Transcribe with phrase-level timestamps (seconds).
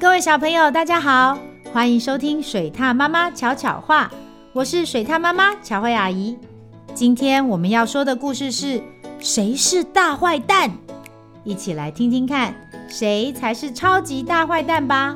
[0.00, 1.38] 各位小朋友，大家好，
[1.74, 4.10] 欢迎收听水獭妈妈巧巧话，
[4.54, 6.38] 我是水獭妈妈巧慧阿姨。
[6.94, 8.82] 今天我们要说的故事是
[9.18, 10.70] 谁是大坏蛋？
[11.44, 12.54] 一起来听听看，
[12.88, 15.14] 谁才是超级大坏蛋吧。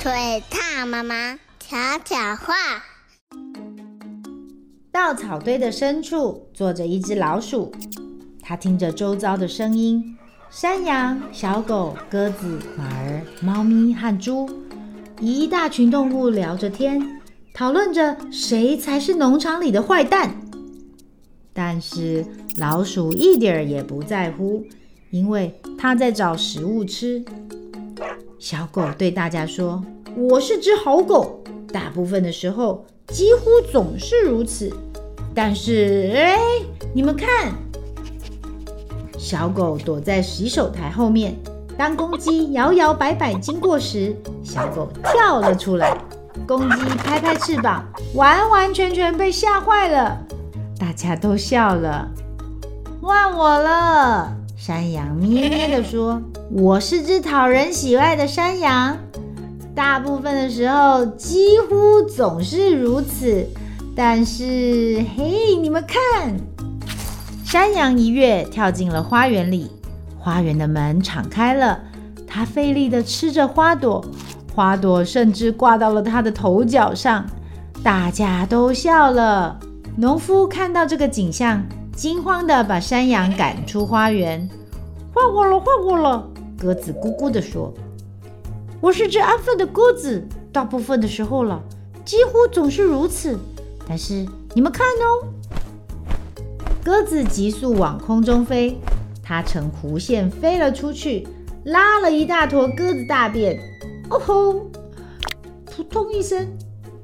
[0.00, 2.54] 水獭妈妈巧巧话。
[4.92, 7.72] 稻草堆的深处坐着一只老鼠，
[8.48, 10.16] 它听着周遭的声音：
[10.48, 14.48] 山羊、小狗、鸽子、马儿、猫咪和猪，
[15.20, 17.20] 一大群动物聊着天，
[17.52, 20.34] 讨论着谁才是农场里的坏蛋。
[21.52, 22.24] 但是
[22.56, 24.64] 老鼠一点儿也不在乎，
[25.10, 27.22] 因为它在找食物吃。
[28.38, 29.84] 小狗对大家说
[30.16, 34.72] ：“我是只好狗，大部分的时候几乎总是如此。”
[35.36, 36.38] 但是，哎，
[36.94, 37.52] 你们看，
[39.18, 41.36] 小狗躲在洗手台后面。
[41.76, 45.96] 当公鸡摇摇摆摆经过时，小狗跳了出来。
[46.46, 47.84] 公鸡拍拍翅膀，
[48.14, 50.18] 完完全全被吓坏了。
[50.78, 52.08] 大家都笑了。
[53.02, 58.96] 换我了，山羊咩咩地说：“我是只讨人喜爱的山羊，
[59.74, 63.46] 大部分的时候几乎总是如此。”
[63.96, 66.36] 但是，嘿，你们看，
[67.50, 69.70] 山羊一跃跳进了花园里，
[70.18, 71.80] 花园的门敞开了，
[72.26, 74.04] 它费力地吃着花朵，
[74.54, 77.24] 花朵甚至挂到了它的头角上，
[77.82, 79.58] 大家都笑了。
[79.96, 81.64] 农夫看到这个景象，
[81.96, 84.46] 惊慌地把山羊赶出花园。
[85.14, 86.28] 换我了，换我了，
[86.60, 87.72] 鸽子咕咕地说
[88.78, 90.22] ：“我是只安分的鸽子，
[90.52, 91.58] 大部分的时候了，
[92.04, 93.38] 几乎总是如此。”
[93.88, 95.26] 但是你们看哦，
[96.84, 98.78] 鸽子急速往空中飞，
[99.22, 101.26] 它呈弧线飞了出去，
[101.64, 103.58] 拉了一大坨鸽子大便。
[104.10, 104.52] 哦吼！
[105.66, 106.48] 扑通一声，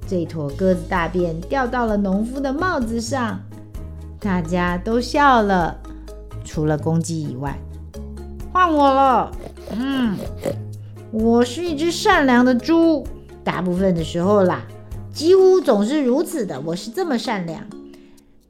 [0.07, 3.41] 这坨鸽子大便掉到了农夫的帽子上，
[4.19, 5.79] 大家都笑了，
[6.45, 7.59] 除了公鸡以外。
[8.53, 9.31] 换我了，
[9.77, 10.17] 嗯，
[11.13, 13.07] 我是一只善良的猪，
[13.43, 14.63] 大部分的时候啦。
[15.13, 17.61] 几乎总是如此的，我是这么善良。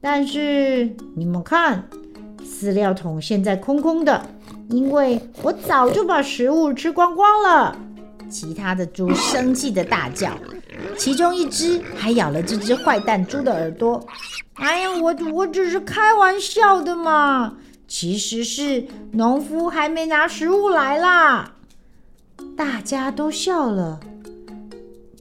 [0.01, 1.87] 但是你们看，
[2.43, 4.23] 饲料桶现在空空的，
[4.69, 7.75] 因为我早就把食物吃光光了。
[8.29, 10.31] 其他的猪生气的大叫，
[10.97, 14.05] 其中一只还咬了这只坏蛋猪的耳朵。
[14.55, 17.57] 哎呀，我我只是开玩笑的嘛，
[17.87, 21.53] 其实是农夫还没拿食物来啦。
[22.55, 23.99] 大家都笑了，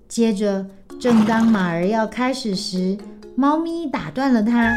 [0.08, 0.66] 接着。
[1.00, 2.96] 正当马儿要开始时，
[3.36, 4.72] 猫咪打断了它。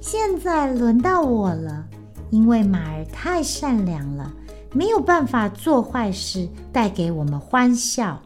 [0.00, 1.84] 现在轮到我了，
[2.30, 4.32] 因为马儿太善良了，
[4.72, 8.20] 没有办法做坏事，带给我们欢笑。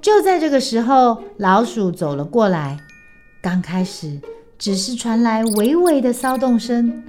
[0.00, 2.78] 就在这个时候，老鼠走了过来。
[3.42, 4.20] 刚开始
[4.58, 7.02] 只是传来微微的骚动声，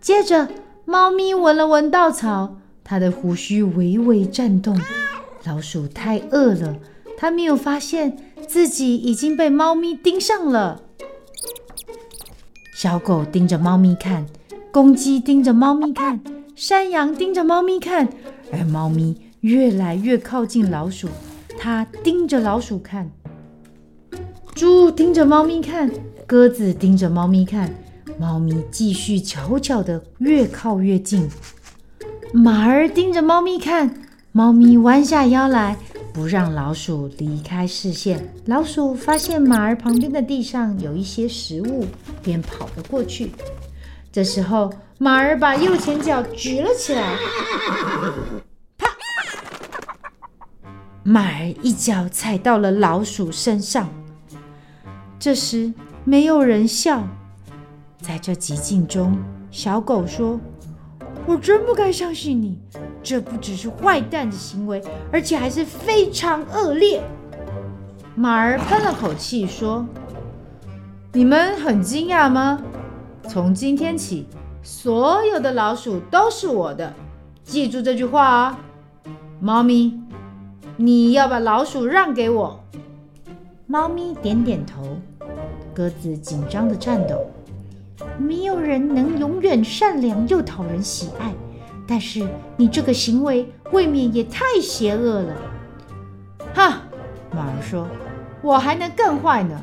[0.00, 0.48] 接着
[0.84, 4.80] 猫咪闻了闻稻草，它的胡须微微颤动。
[5.44, 6.76] 老鼠太饿了。
[7.20, 8.16] 它没有发现
[8.46, 10.82] 自己已经被猫咪盯上了。
[12.74, 14.26] 小狗盯着猫咪看，
[14.70, 16.20] 公鸡盯着猫咪看，
[16.54, 18.08] 山羊盯着猫咪看，
[18.52, 21.08] 而猫咪越来越靠近老鼠，
[21.58, 23.10] 它盯着老鼠看。
[24.54, 25.90] 猪盯着猫咪看，
[26.26, 27.74] 鸽子盯着猫咪看，
[28.18, 31.28] 猫咪继续悄悄地越靠越近。
[32.32, 33.94] 马儿盯着猫咪看，
[34.32, 35.76] 猫咪弯下腰来。
[36.18, 38.34] 不让老鼠离开视线。
[38.46, 41.86] 老鼠发现马儿旁边的地上有一些食物，
[42.20, 43.30] 便跑了过去。
[44.10, 47.16] 这时候，马儿把右前脚举了起来，
[48.76, 48.88] 啪！
[51.04, 53.88] 马儿一脚踩到了老鼠身上。
[55.20, 57.06] 这时，没有人笑。
[58.00, 59.16] 在这寂静中，
[59.52, 60.40] 小狗说
[61.26, 62.58] ：“我真不该相信你。”
[63.02, 67.02] 这不只是坏蛋的行为，而且还是非常恶劣。
[68.14, 69.86] 马儿喷了口气说
[71.12, 72.60] ：“你们很惊讶吗？
[73.28, 74.26] 从今天起，
[74.62, 76.92] 所有的老鼠都是我的。
[77.44, 78.58] 记住这句话啊，
[79.40, 80.00] 猫咪，
[80.76, 82.60] 你要把老鼠让给我。”
[83.66, 84.96] 猫咪点点头，
[85.74, 87.26] 鸽子紧张的颤抖。
[88.18, 91.34] 没有人能永远善良又讨人喜爱。
[91.88, 95.34] 但是你这个行为未免也太邪恶了。
[96.54, 96.82] 哈，
[97.32, 97.88] 马儿说
[98.42, 99.58] ：“我还能更坏呢，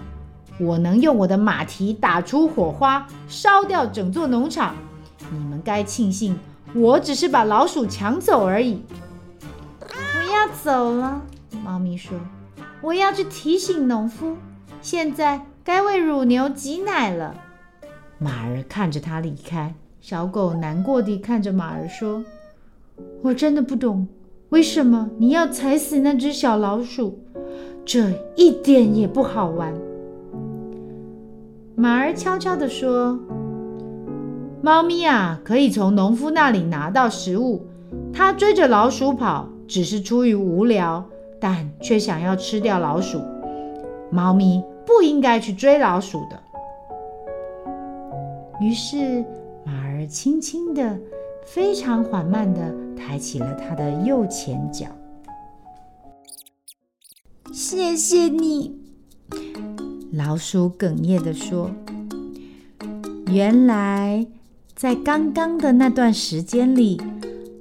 [0.60, 4.76] 我能用我的马蹄打出火花，烧掉整座农场。
[5.32, 6.40] 你们该庆幸，
[6.74, 8.84] 我只是把老鼠抢走而已。
[9.80, 11.22] 不要走了，
[11.64, 12.18] 猫咪说。
[12.82, 14.38] 我要去提醒农夫，
[14.82, 17.36] 现在该为乳牛挤奶了。
[18.18, 19.74] 马儿看着他离开，
[20.08, 22.24] 小狗难过地看着马儿说
[23.24, 24.08] ：“我真的不懂，
[24.50, 27.18] 为什么你要踩死那只小老鼠？
[27.84, 29.74] 这一点也不好玩。”
[31.74, 33.20] 马儿悄悄地说
[34.62, 37.66] ：“猫咪啊，可以从农夫那里拿到食物。
[38.14, 41.04] 它追着老鼠跑，只是出于无聊。”
[41.42, 43.20] 但却想要吃掉老鼠，
[44.12, 46.40] 猫咪不应该去追老鼠的。
[48.62, 49.26] 于是
[50.08, 51.00] 轻轻地、
[51.46, 54.88] 非常缓慢地抬起了它的右前脚。
[57.52, 58.80] 谢谢你，
[60.12, 61.72] 老鼠哽咽地说
[63.32, 64.28] ：“原来
[64.76, 67.02] 在刚刚的那段时间里。”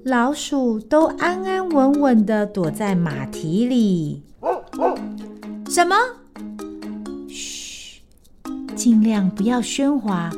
[0.04, 4.22] 老鼠都安安稳稳地躲在马蹄里。
[5.70, 5.96] 什么？
[7.26, 8.02] 嘘，
[8.76, 10.30] 尽量不要喧哗，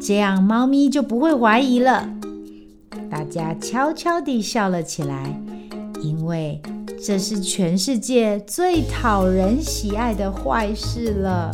[0.00, 2.08] 这样猫咪就不会怀疑了。
[3.10, 5.40] 大家悄悄地笑了起来，
[6.00, 6.60] 因为
[7.04, 11.50] 这是全世界最讨人喜爱的坏事了。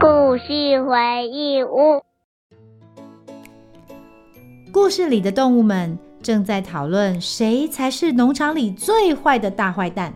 [0.00, 2.02] 故事回忆屋。
[4.72, 10.14] 故事里的动物们正在讨论谁才是农场里最坏的大坏蛋。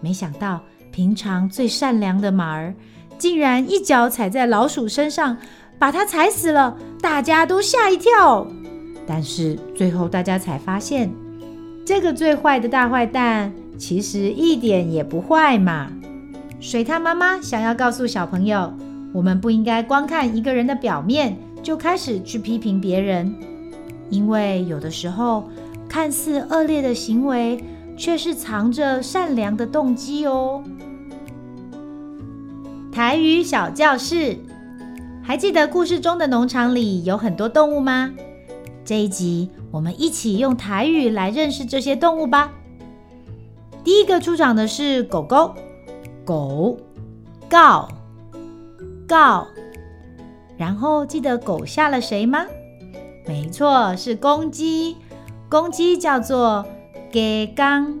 [0.00, 0.60] 没想到，
[0.90, 2.74] 平常最善良的马儿
[3.16, 5.36] 竟然一脚踩在老鼠身上，
[5.78, 6.76] 把它踩死了。
[7.00, 8.44] 大家都吓一跳。
[9.06, 11.08] 但是最后大家才发现，
[11.86, 15.92] 这个最坏的大坏蛋其实一点也不坏嘛。
[16.58, 18.72] 水獭妈妈想要告诉小朋友。
[19.12, 23.34] 我们不应该光看一个人的表面就开始去批评别人，
[24.10, 25.48] 因为有的时候
[25.88, 27.64] 看似恶劣的行为，
[27.96, 30.62] 却是藏着善良的动机哦。
[32.92, 34.36] 台语小教室，
[35.22, 38.12] 还记得故事中的农场里有很多动物吗？
[38.84, 42.52] 这一集我们一起用台语来认识这些动物吧。
[43.82, 45.54] 第一个出场的是狗狗，
[46.24, 46.76] 狗，
[47.48, 47.88] 告。
[49.06, 49.48] 告，
[50.56, 52.46] 然后记得狗吓了谁吗？
[53.30, 54.96] 没错，是公鸡。
[55.48, 56.66] 公鸡叫做
[57.12, 58.00] 鸡刚，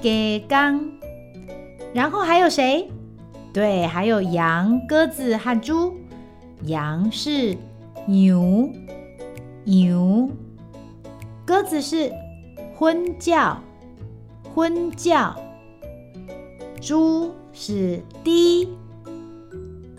[0.00, 0.90] 鸡刚。
[1.92, 2.90] 然后还有谁？
[3.52, 5.94] 对，还有羊、鸽子和猪。
[6.62, 7.58] 羊是
[8.06, 8.70] 牛，
[9.64, 10.30] 牛。
[11.44, 12.10] 鸽子是
[12.74, 13.58] 昏叫，
[14.54, 15.36] 昏叫。
[16.80, 18.66] 猪是滴。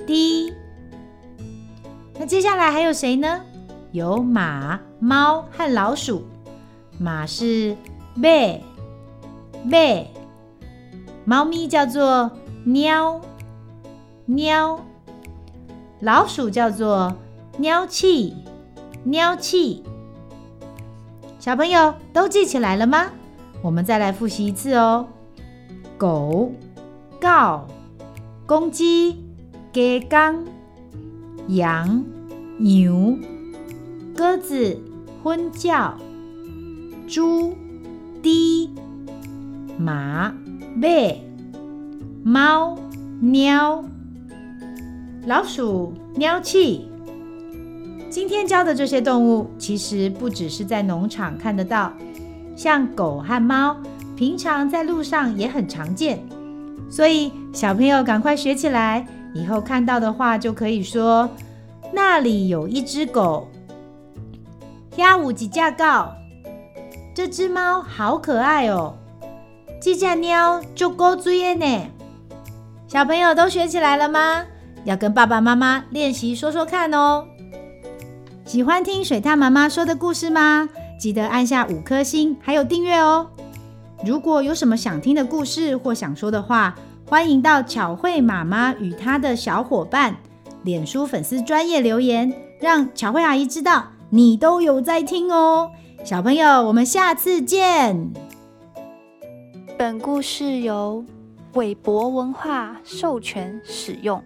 [0.07, 0.51] 滴，
[2.17, 3.41] 那接下来还有谁呢？
[3.91, 6.23] 有马、猫和老鼠。
[6.97, 7.75] 马是
[8.13, 8.61] 咩
[9.63, 10.07] 咩，
[11.25, 12.31] 猫咪叫做
[12.63, 13.21] 喵
[14.25, 14.79] 喵，
[15.99, 17.15] 老鼠叫做
[17.57, 18.35] 喵气
[19.03, 19.83] 喵气。
[21.39, 23.07] 小朋友都记起来了吗？
[23.61, 25.07] 我们再来复习一次哦。
[25.97, 26.51] 狗、
[27.19, 27.65] 告、
[28.45, 29.23] 公鸡。
[29.71, 30.43] 鸡刚、
[31.47, 32.03] 羊、
[32.57, 33.15] 牛、
[34.19, 34.77] 鸽子、
[35.23, 35.97] 昏叫、
[37.07, 37.55] 猪、
[38.21, 38.69] 滴、
[39.77, 40.33] 马、
[40.75, 40.89] 马、
[42.21, 42.77] 猫、
[43.21, 43.81] 喵、
[45.25, 46.89] 老鼠、喵气。
[48.09, 51.93] 今天教的这些动物，其实不只是在农场看得到，
[52.57, 53.77] 像狗和猫，
[54.17, 56.19] 平常在路上也很常见。
[56.89, 59.07] 所以小朋友赶快学起来。
[59.33, 61.29] 以后看到的话，就可以说
[61.95, 63.47] ：“那里有一只狗，
[64.95, 65.85] 遐有一只狗，
[67.15, 68.95] 这只猫好可爱哦，
[69.81, 71.87] 这只猫就够追的呢。”
[72.87, 74.43] 小朋友都学起来了吗？
[74.83, 77.25] 要跟爸爸妈妈练习说说看哦。
[78.45, 80.67] 喜欢听水獭妈妈说的故事吗？
[80.99, 83.29] 记得按下五颗星，还有订阅哦。
[84.03, 90.15] 如果有什么想听的故事或想说的话，欢迎到巧慧妈妈与她的小伙伴
[90.63, 95.71] 脸书粉丝专业留言，让巧慧阿姨知道你都有在听哦。
[96.03, 98.11] 小朋友，我们下次见。
[99.77, 101.05] 本故事由
[101.53, 104.23] 韦博文化授权使用。